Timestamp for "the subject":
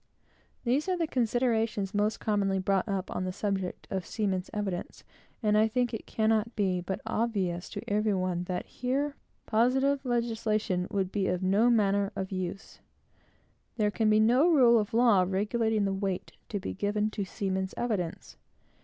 3.23-3.87